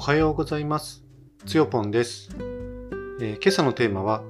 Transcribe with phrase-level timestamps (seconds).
[0.00, 1.04] おはようございます。
[1.44, 2.30] つよぽんです、
[3.20, 4.22] えー今朝のテーマは、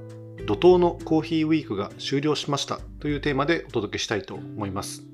[0.44, 5.04] 怒涛のコーヒーウィークが終了しましたというテーマでお届けしたいと思います。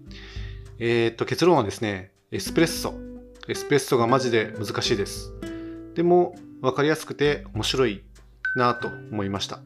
[0.79, 2.95] えーっと、結論はですね、エスプレッソ。
[3.49, 5.35] エスプレッソがマジで難しいです。
[5.95, 8.03] でも、わかりやすくて面白い
[8.55, 9.61] なと思いました。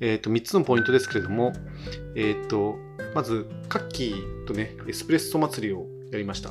[0.00, 1.54] えーっと、3つのポイントですけれども、
[2.14, 2.76] えっと、
[3.14, 6.50] まず、カッキーとね、エスプレッソ祭りをやりました。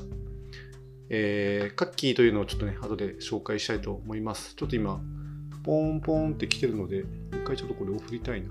[1.10, 4.56] えー、カッキーというのをちょっとね、後で紹介したいと思います。
[4.56, 5.02] ちょっと今、
[5.64, 8.50] ポンポンって来てるので、一回ちょっとこれを振りたいな。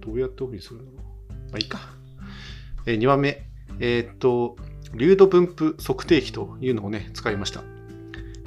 [0.00, 1.32] どうやってオフにするんだろう。
[1.50, 1.80] まあいいか。
[2.86, 3.42] え2番目、
[3.80, 4.56] えーっと、
[4.94, 7.62] 流度分布測定器というのをね、使いました。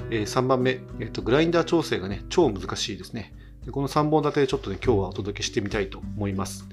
[0.10, 3.34] え3番目、えっと、グラインダー調整がね、超難しいですね。
[3.66, 6.66] でこの3本立てでちょっとね、今日はお届けしてみたいと思います。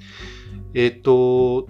[0.75, 1.67] えっと、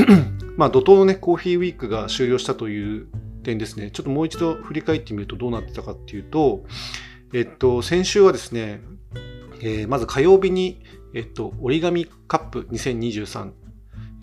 [0.56, 3.08] まあ、怒涛のね、コーヒーウィークが終了したという
[3.42, 6.64] 点ですね、ちょっともう一度振り返ってみるとどうなってたかっていうと、
[7.32, 8.80] えっと、先週はですね、
[9.60, 10.82] えーまず火曜日に、
[11.14, 13.52] えっと、折り紙カップ2023、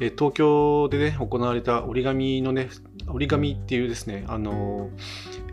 [0.02, 2.70] えー東京でね、行われた折り紙のね、
[3.08, 4.90] 折り紙っていうですね、あの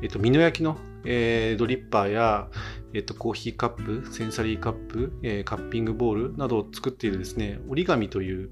[0.01, 0.77] ー、えっと、美濃焼きの、
[1.07, 2.49] えードリッパーや、
[2.93, 3.71] えっと、コーヒーカッ
[4.03, 8.51] プ、センサリーカップ、えーカッピングボールなどを作っているですね、折り紙という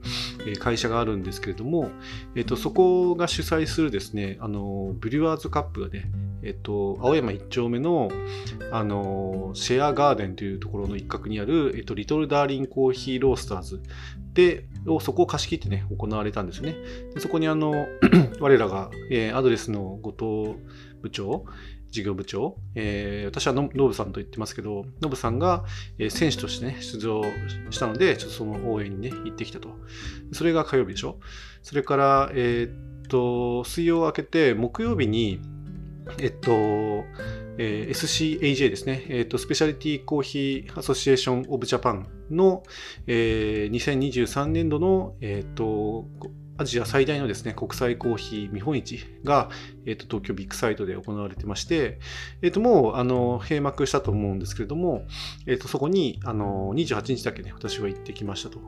[0.58, 1.91] 会社があるんですけれども、
[2.36, 6.10] えっと、そこが主催するですね、あの、ブリュワーズカップがね、
[6.44, 8.10] えっと、青山1丁目の、
[8.70, 13.80] あの、シェアガーデンというところの一角にある、えっと、リトルダーリンコーヒーロースターズ
[14.34, 16.77] で、をそこを貸し切ってね、行われたんですね。
[17.14, 17.86] でそこにあの、
[18.41, 20.58] 我らが、えーアドレスの後藤
[21.00, 21.47] 部長、
[21.95, 25.64] 事業部長、えー私はノブさんと言ってますけど、ノブさんが、
[26.11, 27.23] 選手としてね、出場
[27.70, 29.69] したので、ちょっとその応援にね、行ってきたと。
[30.33, 31.20] それが火曜日でしょ？
[31.62, 35.41] それから、えーっと、水曜明けて、木曜日に、
[36.19, 36.50] えっと、
[37.56, 42.65] えー SCAJ ですね、えっと、 Specialty Coffee Association of Japan の、
[43.06, 46.09] えー2023年度の、えっと、
[46.56, 49.50] アジア最大のですね、国際コーヒー見本市が、
[49.87, 51.98] えっと、東京ビッグサイトで行われてまして、
[52.42, 55.06] えっと、もう、あの、閉幕したと思うんですけれども、
[55.47, 58.60] えっと、そこに、あの、28日だけね、私は行ってきましたと。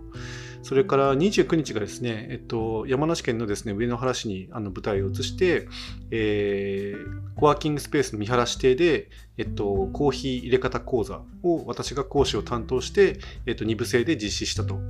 [0.63, 5.69] それから29日がですね、えっと、山梨県のですね、上野原市にあの舞台を移して、
[6.11, 14.81] えーコワーキングスペースの見晴らし亭で、えっと、コーヒー入れ方講座を私が講師を担当して、えっと、2部制で実施したと。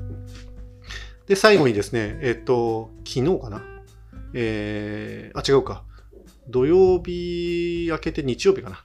[1.26, 3.62] で、最後にですね、えっと、昨日かな？
[4.34, 5.84] えー、あ、違うか。
[6.48, 8.84] 土曜日明けて日曜日かな？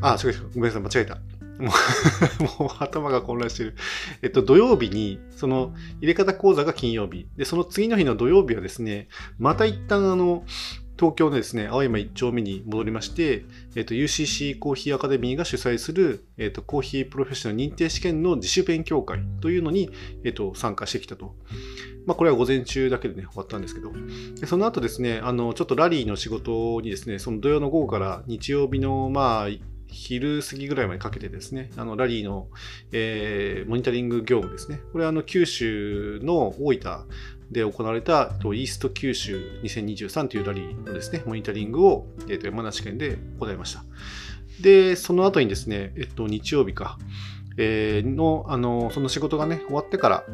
[0.00, 0.50] あ、違う違う。
[0.54, 1.16] ごめんなさい、間違えた。
[1.60, 1.70] も
[2.58, 3.74] う もう頭が混乱してる。
[4.22, 7.28] えっと、土曜日に、その入れ方講座が金曜日。
[7.36, 9.08] で、その次の日の土曜日はですね、
[9.38, 10.44] また一旦あの、
[11.00, 19.88] 東京のですね、青山1丁目に戻りまして、えっと、UCC コーヒーアカデミーが主催する、えっと、コーヒープロフェッショナル認定試験の自主勉強会というのに、
[20.24, 21.34] えっと、参加してきたと。
[22.04, 23.92] まあ、これは午前中だけでね、終わったんですけど。
[24.38, 29.48] でその後ですね、あの、ちょっとラリーの仕事にですね、その土曜の午後から日曜日の、まあ、
[29.90, 32.48] 昼過ぎぐらいまでかけてですね、あのラリーの、
[32.92, 34.80] えーモニタリング業務ですね。
[34.92, 37.06] これはあの九州の大分
[37.50, 43.84] で行われたとイースト九州2023というラリーのですね、モニタリングを、えっと山梨県で行いました。
[44.60, 46.98] で、その後にですね、えっと、日曜日か、
[47.56, 50.24] えーの、あの、その仕事がね、終わってから、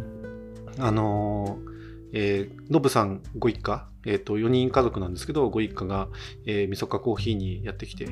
[0.79, 1.59] あの
[2.13, 6.09] えーノブさんご一家、えっ、と、4人家族なんですけど、ご一家が、
[6.47, 8.09] えー、みそかコーヒーにやってきて、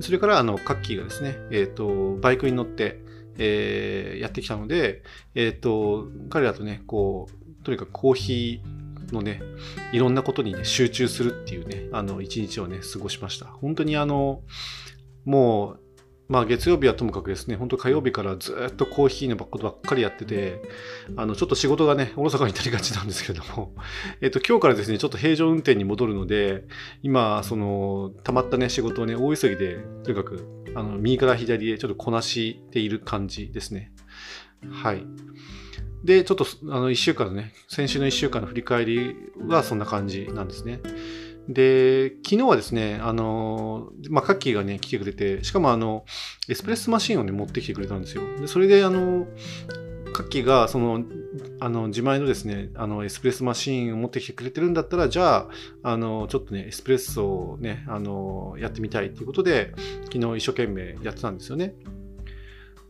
[0.00, 3.00] それから、あの、カッキーがですね、えっ、と、バイクに乗って、
[3.38, 5.02] えーやってきたので、
[5.34, 9.42] えっ、と、彼らとね、こう、とにかくコーヒーのね、
[9.92, 13.46] いろんなことにね、集中するっていうね、あの、一日をね、過ごしました。
[13.46, 14.42] 本当にあの、
[15.24, 15.80] もう、
[16.28, 20.60] まあ月曜日はともかくですね、本当火曜日からずっとコーヒーのことばっかりやってて、
[21.16, 23.74] あの、ちょっと仕事がね、おろそかになりがちなんですけれども、
[24.20, 26.64] えっと、今日からですね、ちょっと平常運転に戻るので、
[27.02, 33.92] 今、その、溜まったね、仕事をね、大急ぎで、とにかく、あの、右から左へちょっとこなしている感じですね。
[34.70, 35.06] はい。
[36.04, 39.16] で、ちょっと、あの、一週間のね、先週の一週間の振り返り
[39.46, 40.80] はそんな感じなんですね。
[41.48, 46.04] で、昨日はですね、あの、まあ、カッキーがね、来てくれて、しかもあの、
[46.48, 48.22] エスプレッソマシンをね、持ってきてくれたんですよ。
[48.38, 49.26] で、それで、あの、
[50.12, 51.04] カッキーが、その、
[51.60, 55.48] あの、自前のですね、あの、エスプレッソマシンを持ってきてくれてるんだったら、じゃあ、
[55.82, 59.72] あの、ちょっとね、エスプレッソをね、あの、やってみたいっていうことで、
[60.12, 61.74] 昨日一生懸命やってたんですよね。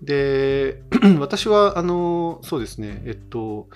[0.03, 0.83] で、
[1.19, 3.69] 私は、あの、そうですね、えっと、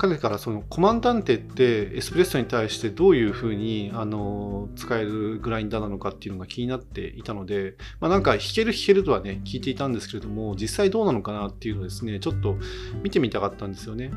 [0.00, 12.56] 彼からそのコマンダンテってエスプレッソに対してどういうふうにあの使えるグラインダーなのかっていうのが気になっていたので、まあ、なんか弾ける弾けるとはね聞いていたんですけれども実際どうなのかなっていうのをですねちょっと
[13.02, 14.10] 見てみたかったんですよね。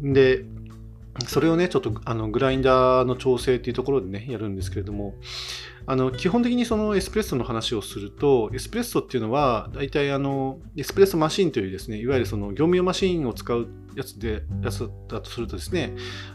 [0.00, 0.46] で
[1.26, 5.14] それをねちょっとあのグラインダーの調整っていうところでねやるんですけれども
[5.84, 13.68] あの基本的にそのエスプレッソの話をするとエスプレッソっていうのは大体あのエスプレッソマシンというですねいわゆるその業務用マシンを使う
[14.00, 15.94] やつでやつだとするとですね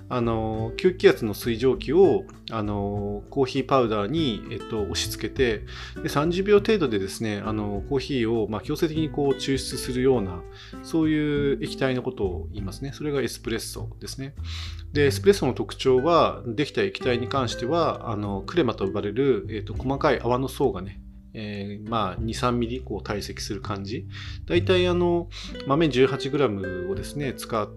[0.10, 5.66] あの吸気圧の水蒸気をあのコーヒーパウダーに、えっと、押し付けて
[6.02, 10.42] で30秒程度でですねあのコーヒーを、まあ、強制的にこう抽出するような
[10.84, 12.92] そういう液体のことを言いますね。
[12.94, 14.36] それがエスプレッソですね。
[14.94, 21.02] でエスプレッソの特徴はできた液体に関してはあのクレマと呼ばれる、えっと、細かい泡の層がね
[21.36, 24.08] えー、まあ、2、3ミリこう堆積する感じ。
[24.48, 25.30] 大体あの、
[25.68, 27.72] 豆 18g をですね、使う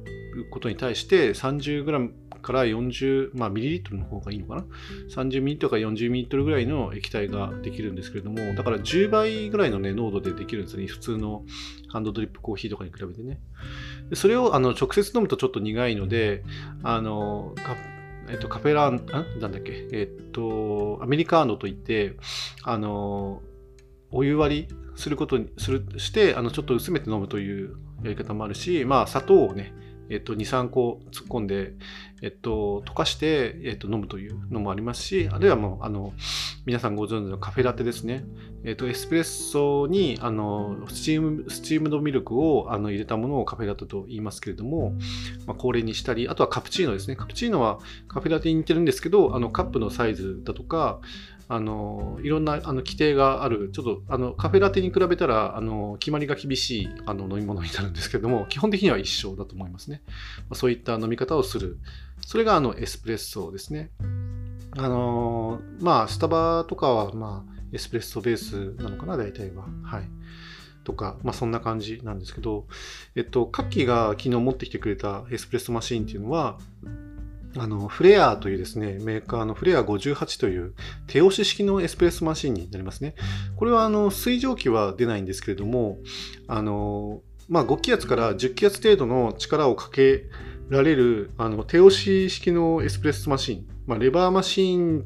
[0.51, 4.65] ことに対して30 g から40、まあ、ミリリットルの方がいいのかな
[5.11, 10.87] ?30 ミリとか40ミリリットルぐらいの液体ができるんですけれども、だから10倍ぐらいのね、濃度でできるんですね。
[10.87, 11.45] 普通の
[11.89, 13.41] ハンドドリップコーヒーとかに比べてね。
[14.11, 16.45] でそれをあの直接飲むとちょっと苦いので、
[16.83, 17.55] あの、
[18.31, 19.07] えっと、カフェラン、
[19.41, 22.17] なんだっけ、えっと、アメリカーノといって、
[22.63, 23.43] あの、
[24.11, 29.73] お湯割りすることにするして、あの、ちょっと薄めて飲むというやり方もあるし、まあ、砂糖をね、
[30.11, 31.75] えっと、2、3個突っ込んで、
[32.23, 36.15] えっと、溶かして、えっと、飲むというのもありますし、あるいはもう、あの、
[36.65, 38.25] 皆さんご存知のカフェラテですね。
[38.65, 44.95] えっと、エスプレッソに、あの、スチーム、スチームドミルクをあの入れたものをカフェラテと言いますけれども、
[45.49, 47.17] まあ、恒例にしたり、あとはカプチーノですね。
[47.17, 51.01] カプチーノはカフェラテに似てるんですけど、あの、カップのサイズだとか、
[51.51, 60.03] あのいろんなあの規定がある、ちょっとあのカフェラテに比べたらあの決まりが厳しいあの飲み物になるんですけども、基本的には一緒だと思いますね。
[60.51, 61.79] ま、そういった飲み方をする。
[62.21, 63.91] それがあのエスプレッソですね。
[64.77, 69.65] あのまあ、スタバとかは、まあ、エスプレッソベースなのかな、大体は。
[69.83, 70.18] はい。
[70.89, 72.67] とか、まあそんな感じなんですけど、
[73.15, 76.59] えっと、カッキーが昨日持ってきてくれたエスプレッソマシンっていうのは、
[77.59, 80.73] あの、フレアというですね、メーカーのフレア58という
[81.07, 83.15] 手押し式のエスプレッソマシンになりますね。
[83.57, 85.99] これはあの、水蒸気は出ないんですけれども、
[86.47, 87.21] あの、
[87.51, 90.25] まあ、5気圧から10気圧程度の力をかけ
[90.71, 95.05] られるあの手押し式のエスプレッソマシン、まあ、レバーマシン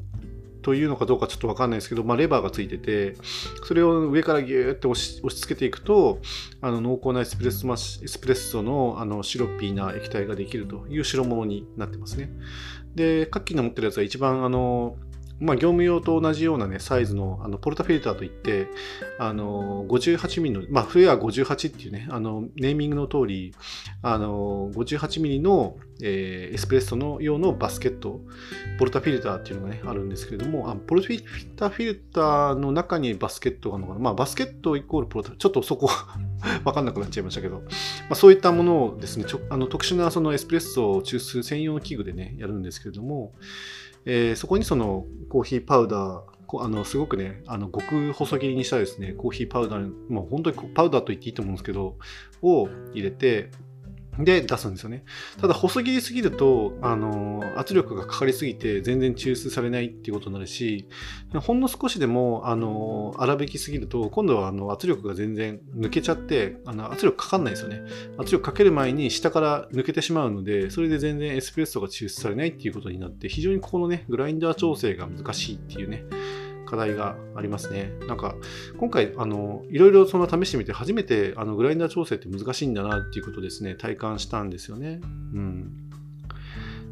[0.63, 3.15] というのかどうかちょっとわかんないですけど、まあ、レバーがついてて、
[3.63, 6.19] それを上からぎゅーって押し押し付けていくと、
[6.61, 12.31] あの濃厚なエスプレッソマシエスプレッソのあのシロッピーな液体ができるという代物になってますね。
[12.95, 14.97] で、カッキーの持ってるやつは一番あの
[15.43, 18.67] まあ、業務用と同じような、ね、サイズのあのポルタフィルターといって、
[19.19, 23.53] あの58ミリの、まあ、フレア58っていうね、あのネーミングの通り、
[24.01, 28.21] あの58ミリの、えー、エスプレッソの用のバスケット、
[28.79, 35.89] ポルタフィルターっていうのがね、あるんですけれども、あポルタフィルターの中にバスケットがあるのかな、まあ、バスケットイコールポルタちょっとそこ
[36.63, 37.63] わかんなくなっちゃいましたけど、ま
[38.11, 43.33] あ、そういったものをですね、ちょあの特殊なそのエスプレッソを抽出専用の器具でね、やるんですけれども、
[44.05, 51.97] えー、そこにそのコーヒーパウダー、あのすごくね、あの極細切りにしたですね、コーヒーパウダー、もう本当にパウダーと言っていいと思うんですけど、
[52.41, 53.49] を入れて、
[54.19, 55.03] で出すんですよね。
[55.41, 60.87] ただ細切りすぎると、あの圧力がかかりすぎて全然抽出されないっていうことになるし、
[61.33, 67.81] ほんの少しでも、あの粗挽きすぎると、今度はあの圧力が全然抜けちゃって、あの圧力かかんないですよね。
[68.17, 76.03] 圧力かける前に下から抜けてしまうので、それで全然エスプレッソが抽出されないっていうことになって、非常にここのね、グラインダー調整が難しいっていうね、
[76.65, 77.91] 課題がありますね。
[78.07, 78.35] なんか、
[78.77, 84.99] 今回、あの、いろいろその試してみて、初めて、あの、グラインダー調整って難しいんだなっていうことですね、体感したんですよね。
[85.03, 85.83] うん。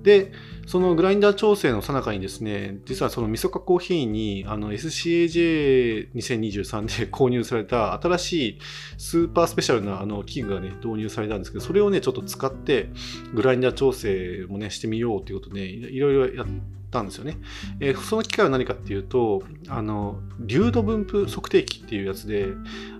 [0.03, 0.31] で、
[0.65, 8.57] そのグラインダー調整のさなかにですね、実はそのみそかコーヒーにあの SCAJ2023 で 購入された新しい
[8.97, 12.89] スーパースペシャルなあの器具がね、導入されたんですけど、それをね、ちょっと使って
[13.33, 17.37] グラインダー調整もね、してみようということで、いろいろやってたんですよね。
[17.79, 22.49] えー、その機械は何かっていうと、あの、流度分布測定器っていうやつで、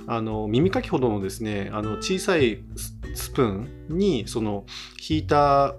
[0.07, 2.63] あの、耳かきほどのですね、あの、小さい
[3.13, 4.65] スプーンに、その、
[5.07, 5.75] 引いた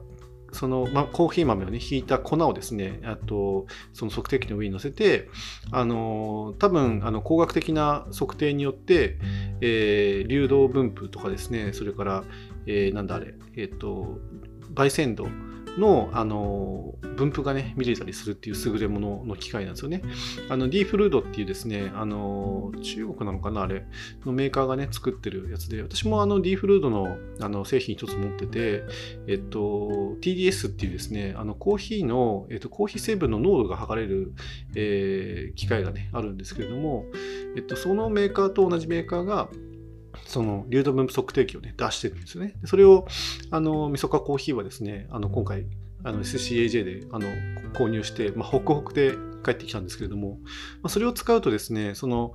[0.52, 5.28] その、ま、コーヒー豆をね、ひいた粉をですね、あと、その測定器の上に乗せて、
[5.70, 9.18] あの、多分、あの、工学的な測定によって、
[9.62, 12.24] えー、流動分布とかですね、それから、
[12.66, 14.18] えー、なんだあれ、えっ、ー、と、
[14.74, 15.26] 焙煎度
[15.78, 20.02] のあの分布がね見れたりするっていう優れものの機械なんですよね。
[20.48, 23.86] あの D フルードっていうですねあの中国なのかなあれ
[24.24, 28.82] のメーカーがね作ってるやつで私もあの D フルードのあの製品一つ持ってて、
[29.26, 34.32] えっと、TDS っていうですねあのコーヒーの、えっと、コーヒー成分の濃度が測れる、
[34.74, 37.06] えー、機械がねあるんですけれども、
[37.56, 39.48] えっと、そのメーカーと同じメーカーが
[40.26, 42.54] その流動分布測定器をね、出してるんですよね。
[42.64, 43.06] それを、
[43.50, 45.66] あの、みそかコーヒーはですね、あの、今回、
[46.04, 47.26] あの、SCAJ で、あの、
[47.74, 49.14] 購入して、まあ、ホクホクで
[49.44, 50.38] 帰ってきたんですけれども、
[50.82, 52.32] まあ、それを使うとですね、その、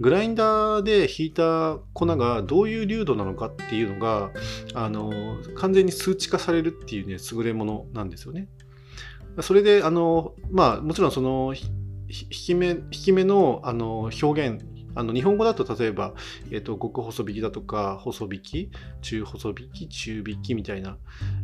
[0.00, 4.30] グラインダーで引いた粉がどういう流度なのかっていうのが、
[4.74, 5.12] あの、
[5.56, 8.48] 完全に数値化されるっていうね、優れものなんですよね。
[9.40, 16.14] それで、あの、まあ、もちろんその、引き目、引き目の、あの、表現、あの日本語だと例えば、
[16.50, 18.70] えーと、極細引きだとか細引き
[19.02, 20.98] 中細引き中引きみたいな、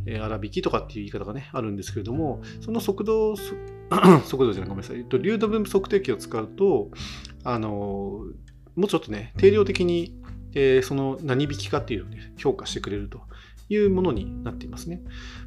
[0.07, 3.37] えー、粗引きとかっていう言い方がねあるんですけれどもその速度
[4.25, 6.91] 速度じゃないごめんなさい、えっと、流動分布測定器を使うと
[7.45, 7.71] あの
[8.75, 10.15] もうちょっとね定量的に、
[10.55, 13.23] えー、その何引きかっていうのを、ね、評価してくれると。
[13.69, 15.01] いうものになっていますね。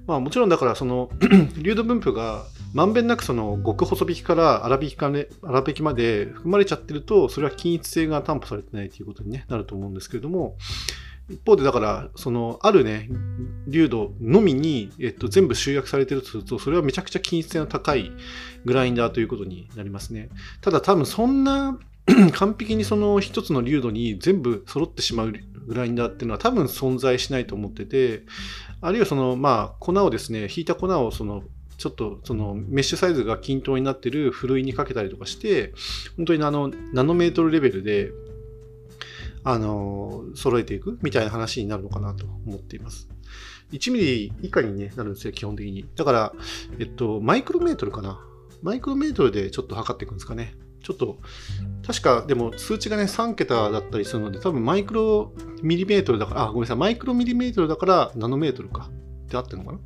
[0.08, 1.10] まあ、もちろんだからその
[1.62, 10.56] 流動分布がまんべんなくその極細引きから粗引きか、ね、粗引きまで含まれちゃってるとそれは均一性が担保されてないということに、ね、なると思うんですけれども
[11.30, 13.08] 一方でだからそのあるね
[13.68, 18.12] 流度のみに、えっと、全部集約されてるとするとそれはめちゃくちゃ均一性の高い
[18.66, 20.30] グラインダーということになりますね。
[20.62, 21.78] ただ多分そんな
[22.34, 25.34] 完璧にその一つの流度に全部揃ってしまう
[25.68, 28.24] グラインダーっていうのは多分存在しないと思ってて、
[28.82, 31.44] あるいはその、まあ、粉をですね、引いた粉をその、
[31.78, 35.74] ちょっとそのメッシュサイズが均等になってるふるいにかけたりとかして、
[36.18, 38.12] 本当にあの、ナノメートルレベルで、
[39.44, 43.08] あの、揃えていくみたいな話になるのかなと思っています。
[43.72, 45.86] 1ミリ以下に、ね、なるんですよ、基本的に。
[45.96, 46.34] だから、
[46.80, 48.20] えっと、マイクロメートルかな。
[48.62, 50.56] マイクロメートルでちょっと測っていくんですかね。
[50.82, 51.20] ちょっと、
[51.86, 58.90] 確かでも数値がね、3桁だったりするので、多分マイクロミリメートルだから、あ、ごめんなさい、マイクロミリメートルだからナノメートルか。
[59.26, 59.80] ってあってるのかな？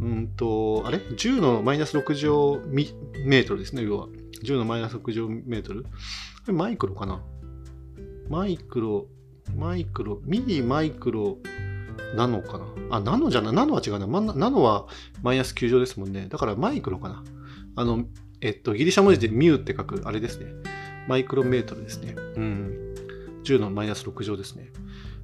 [0.00, 4.08] うんと、あれ ?10 のマイナス6乗メートルですね、要は。
[4.44, 5.86] 10のマイナス6乗メートル。
[6.48, 7.22] マイクロかな？
[8.28, 9.06] マイクロ、
[9.56, 11.38] マイクロ、ミリマイクロ、
[12.14, 12.66] ナノかな？
[12.90, 14.06] あ、ナノじゃない、ナノは違うな。
[14.06, 14.86] ナノは
[15.22, 16.26] マイナス9乗ですもんね。
[16.28, 17.24] だからマイクロかな。
[17.74, 18.04] あの、
[18.40, 20.46] えっと、ギリシャ文字でミューって書く、あれですね。
[21.08, 22.14] マイクロメートルですね。
[22.36, 22.94] うん。
[23.44, 24.72] 10のマイナス6乗ですね。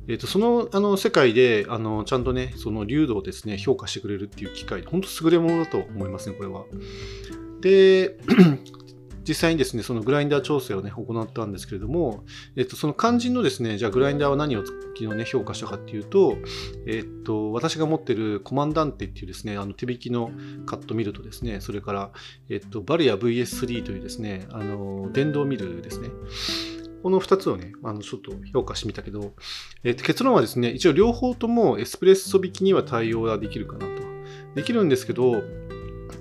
[0.08, 6.64] えっと、そのあの世界であのちゃんとね、その流動をですね、評価してくれるっていう機械、本当優れものだと思いますね、これは。
[7.60, 8.16] で、
[9.26, 12.24] 実際にですね、そのグラインダー調整をね、行ったんですけれども、
[12.56, 16.36] えっと、その肝心のですね、じゃあグラインダーは何を昨日ね、評価したかっていうと、
[16.86, 20.30] えっと、私が持ってるコマンダンテっていうですね、あの手引きの
[20.66, 22.10] カットミルとですね、それから、
[22.48, 26.08] えっと、バルヤ VS3 というですね、あの、電動ミルですね。
[27.02, 29.32] この2つをね、あのちょっと評価してみたけど、
[29.82, 34.02] えー、結論はですね、一応両方ともエスプレッソ引きには対応ができるかなと。
[34.54, 35.42] できるんですけど、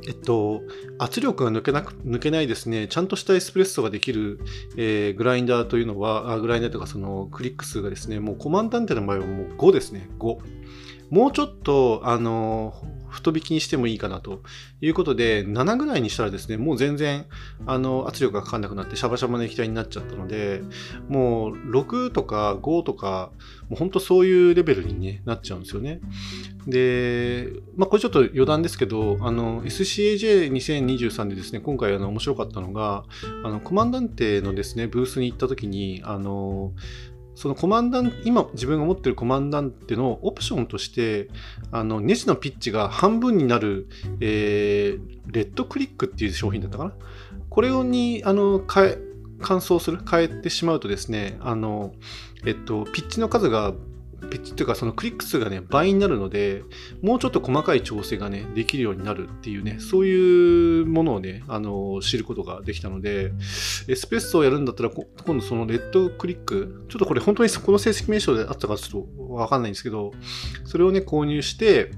[0.08, 0.62] えっと、
[0.98, 4.40] 圧力が抜けなく抜けないですね、ちゃんとしたエスプレッソができる、
[4.78, 10.38] えー、グラインダーというのは、あグラインダーというかそのクリック数がですね、もうコマンダンテの場合はもう5ですね、5。
[11.12, 12.74] もうちょっと、あの、
[13.12, 14.42] 太引きにしてもいいかなと
[14.82, 17.26] いうことで、7ぐらいにしたらですね、もう全然
[17.68, 20.62] あの圧力がかかんなくなってシャバシャバな液体になっちゃったので、
[21.10, 23.32] もう6とか5とか、
[23.70, 26.00] もう本当そういうレベルに、ね、なっちゃうんですよね。
[26.68, 33.06] で、まあ、これちょっと余談ですけど、SCAJ2023 でですね、今回あの面白かったのが、
[33.44, 36.74] あのコマンダンテのですね、ブースに行った時に、あの
[37.36, 41.30] そのコマンダン今自分が持ってるコマンダンってのオプションとして
[41.72, 43.88] あのネジのピッチが半分になる、
[44.20, 46.94] えー、レッドクリックっていう商品だったかな。
[47.50, 48.98] これをにあの変え
[49.42, 51.94] 乾燥する変えてしまうとですねあの、
[52.46, 53.74] えっと、ピッチの数が
[54.32, 56.64] ピッチっていうかそのクリック数がね倍になるので
[57.04, 63.34] もうちょっと細かい調整がねできるようになるっていうねそういうものをねあの知ることができたので
[63.88, 70.12] エスペッソをやるんだったら今度そのレッドクリックちょっとこれ本当にこの成績名称であったかちょっとわかんないんですけど
[70.66, 71.92] それをね購入して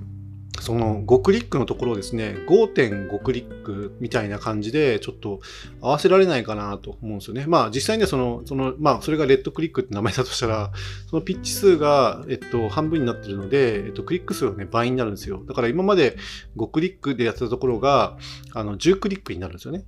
[0.60, 5.42] その5クリックのところをですね、5.5クリックみたいな感じでちょっと
[5.82, 7.46] 合わせられないかなと思うんですよね。
[7.48, 10.72] まあ実際にはその、その、まあそれがレッドクリックって名前だとしたら、
[11.10, 15.44] そのピッチ数が、えっと、半分になってるので、えっと、クリック数がね、倍になるんですよ。
[15.46, 16.18] だから今まで
[16.56, 18.18] 5クリックでやってたところが、
[18.54, 19.86] あの、10クリックになるんですよね。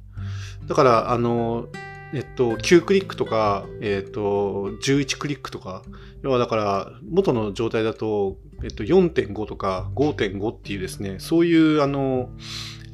[0.68, 1.68] だから、あの、
[2.16, 5.84] えっと、9クリックとか、えっと、11クリックとか、
[6.24, 12.30] 要はだから、元の状態だと、えっと、4.5とか5.5っていうですね、そういう、あの、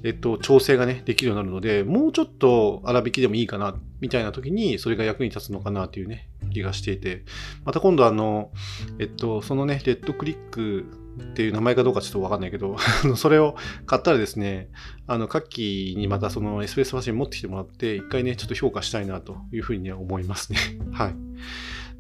[0.04, 7.24] えっと、調整がね、できるようになるので、もうちょっと粗引きでもいいかな、みたいな時に、それが役に立つのかなというね、気がしていて、
[7.64, 8.52] また今度あの、
[8.98, 10.86] えっと、そのね、レッドクリック
[11.20, 12.78] っていう名前かどうかちょっとわかんないけど、
[13.18, 14.70] それを買ったらですね、
[15.08, 20.60] あの、各機にまたそのエスプレッソマシン持ってきてもらって、一回ね、ちょっと評価したいなというふうには、思いますね。
[20.92, 21.16] はい。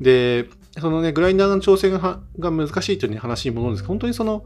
[0.02, 4.46] で、そのね、グラインダーの調整が難しいという、ね、話に戻るんですけど、本当にその、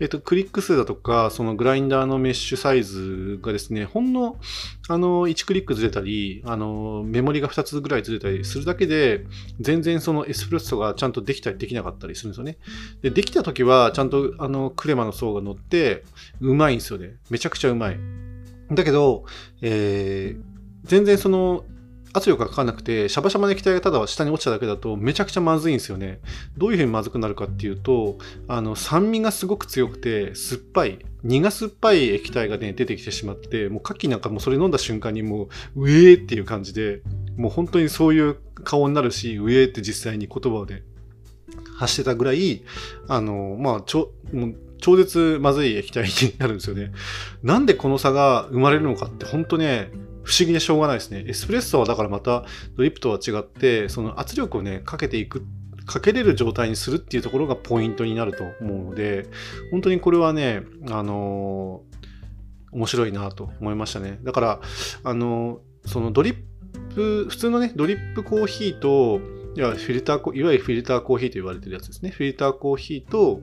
[0.00, 4.36] えっ、と、クリック数だとか、そのグラインダーのメッシュサイズがですね、ほんの、
[4.88, 9.24] あの、1クリックずれたり、あの、メモリが2つぐらいずれたりするだけで、
[9.60, 12.58] 全然そのエスプレッソがちゃんとできたりできなかったりするんですよね。
[13.02, 16.04] で、できた時は、ちゃんと、あの、クレマの層が乗って、
[16.40, 17.16] うまいんですよね。
[17.30, 17.98] めちゃくちゃうまい。
[18.70, 19.24] だけど、
[19.60, 21.64] えー、全然その
[22.14, 26.20] 圧力がかかんなくて、シャバシャバの液体がただ下に落ちただけだとめちゃくちゃまずいんですよね。
[26.56, 37.02] どういうふうにまずくなるかっていうと、あの、酸味がすごく強くて、酸っぱい、苦酸っぱい液体がね、出てきてしまって、もう牡蠣なんかもうそれ飲んだ瞬間にもう、うえーっていう感じで、
[37.36, 40.84] もう本当にそういう顔になるし、うえーって実際に言葉で
[41.76, 42.62] 発してたぐらい、
[43.08, 44.54] あの、まあ、ちょ、もう
[44.84, 46.92] 超絶まずい液体になるんですよね。
[47.42, 49.90] なんでこの差が生まれるのかって本当ね、
[50.24, 51.24] 不思議でしょうがないですね。
[51.28, 52.44] エスプレッソはだからまた
[52.76, 55.44] ドリップとは違って、その圧力をね、かけていく、
[55.86, 59.26] かけれる状態にするっていうところがポイントになると思うので、
[59.70, 64.18] 本当にこれはね、あのー、面白いなと思いましたね。
[64.22, 64.60] だから、
[65.04, 66.36] あのー、そのドリッ
[66.94, 69.20] プ、普通のね、ドリップコーヒーと、
[69.56, 72.10] いわゆるフィルター、いわゆるフィルターコーヒーと言われてるやつですね。
[72.10, 73.40] フィルターコーヒーと、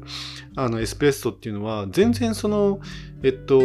[0.58, 2.82] あの、エスプレッソっていうのは、全然その、
[3.24, 3.62] えっと、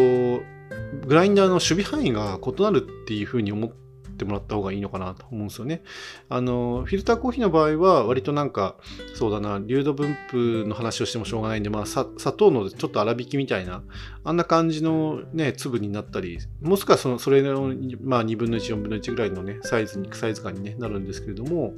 [1.06, 3.71] グラインダーの守備範囲が異なるっていうふうに思っ
[4.16, 5.83] てもらった方がいいのかなと思うんですよね。
[6.28, 8.76] あの、フィルターコーヒーの場合は、割となんか、
[9.14, 13.83] そうだな、流度分布の話をしてもしょうがないんで、まあ、砂糖のちょっと粗挽きみたいな、
[14.25, 21.75] あんな感じのね、粒になったり、もしくはその、それの、まあ、2分の1、4分の1ぐらいのね、サイズに、サイズ感に、ね、なるんですけれども、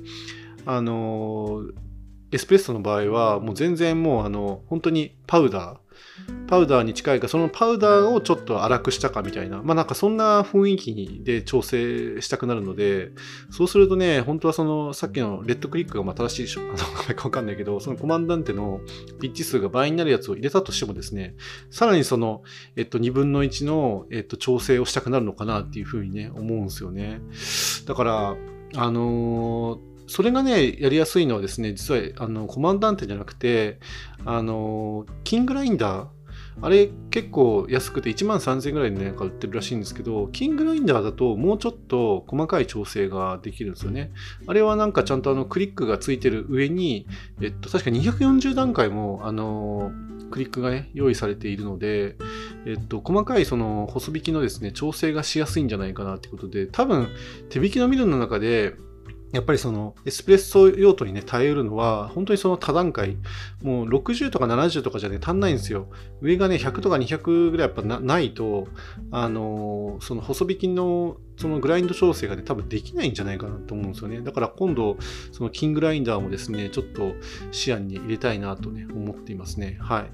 [0.64, 1.62] あの、
[2.31, 5.88] エスプレッソの場合は、もう全然もう、あの、本当にパウダー、
[6.48, 13.10] パウダーに近いか、そのパウダーをちょっと粗くしたかみたいな、まあなんかそんな雰囲気で調整したくなるので、
[13.50, 18.80] そうするとね、本当はそのさっきのレッドクリックがまあ正しいしょ、 あの、かわかんないけど、そのコマンダンテの
[19.21, 21.36] ピッチ数が倍になるやつを入れたとしてもですね、
[21.71, 22.43] さらにその、
[22.76, 27.21] えっと、2分の1の、えっと、調整をしたくなるのかなっていうふうにね、思うんですよね。
[27.86, 28.36] だから、
[28.75, 33.78] あのーそれがね、やりやすいのはですね、実はあのコマンダンテじゃなくて、
[34.25, 36.08] あの、キングラインダー、
[36.60, 44.10] あれ結構安くて1万3000円ぐらいでなんか売ってるらしいんですけど、キングラインダーだともうちょっと細かい調整ができるんですよね。
[44.47, 47.06] あれはなんかちゃんとあのクリックがついてる上に、
[47.40, 49.92] えっと、確か240段階もあの
[50.30, 52.16] クリックがね、用意されているので、
[52.66, 57.08] えっと、細かいその細引きのですね、調整がしやすいんじゃないかなってことで、多分
[57.50, 58.75] 手引きのミルの中で
[59.32, 63.17] やっぱりそのエスプレッソ用途にね、耐えるのは、本当にその多段階、
[63.62, 65.88] もう60とか70とかじゃね、足んないんですよ。
[66.21, 68.69] 上がね、100とか200ぐらいやっぱないと、
[69.10, 74.21] あの、その細引きのそのグラインド調整がね、多分できないんじゃないかなと思うんですよね。
[74.23, 74.97] だから今度、
[75.30, 77.12] そのキングラインダーもですね、ちょっと
[77.52, 79.78] 視野に入れたいなとね、思っていますね。
[79.80, 80.10] はい。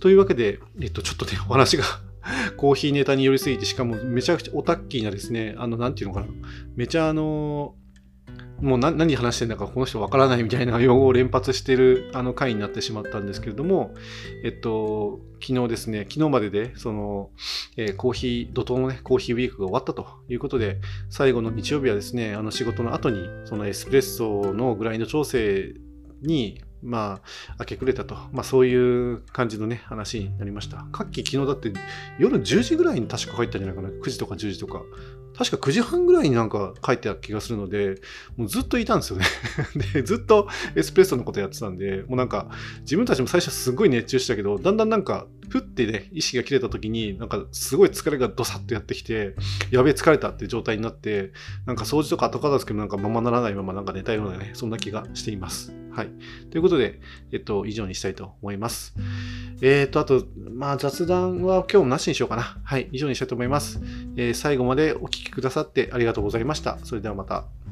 [0.00, 1.84] というわけで、えっと、ちょっとね、お話が
[2.56, 6.26] コーヒーネタに寄りすぎて、しかもめちゃくちゃオタッキーなですね、あの、なんていうのかな、
[6.74, 7.74] めちゃあの、
[8.60, 13.94] もう何話してんだかこの人わからないみたいな用語を連発してるあの回になってしまったんですけれども、
[14.44, 17.30] えっと、昨日ですね、昨日までで、その、
[17.76, 20.78] えー、コーヒー、怒涛のね、コーヒーウィークが終わったということで、
[21.10, 25.74] 最後の日曜日はですね、あの仕事の後に、そのエスプレッソのグラインド調整
[26.22, 28.14] に、まあ、明け暮れたと。
[28.32, 30.86] まあ、そういう感じのね、話になりました。
[30.92, 31.72] 各期昨日だって
[32.18, 33.88] 夜10時ぐらいに確か帰ったんじゃないかな。
[33.88, 34.82] 9時とか10時とか。
[35.36, 37.96] 確か9時半ぐらいになんか書いてた気がするので、
[38.36, 39.26] もうずっといたんですよね。
[39.92, 42.48] で、ずっとエスプレッソのことやってたんで、もうなんか
[42.80, 49.34] 自分たちも最初すごい熱中したけど、だんだんなんか、ふってね、意識が切れた時に、なんかすごい疲れがドサッとやってきて、
[49.70, 51.32] やべえ疲れたって状態になって、
[51.66, 55.72] なんか掃除とか後片付けもなんかままならないままなんか寝たようなね、そんな気がしています。
[55.92, 56.10] はい。
[56.50, 57.00] ということで、
[57.32, 58.94] えっと、以上にしたいと思います。
[59.62, 62.58] えっ、と、あと、まあ、雑談は今日もなしにしようかな。
[62.62, 62.88] はい。
[62.92, 63.80] 以上にしたいと思います。
[64.16, 66.78] えー、最後までお聴きくださってありがとうございました。
[66.84, 67.65] それではまた。